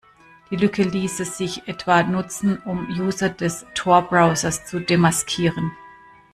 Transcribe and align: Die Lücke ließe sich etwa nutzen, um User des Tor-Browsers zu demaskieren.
Die 0.49 0.55
Lücke 0.55 0.81
ließe 0.81 1.25
sich 1.25 1.67
etwa 1.67 2.01
nutzen, 2.01 2.57
um 2.65 2.87
User 2.89 3.29
des 3.29 3.67
Tor-Browsers 3.75 4.65
zu 4.65 4.79
demaskieren. 4.79 5.71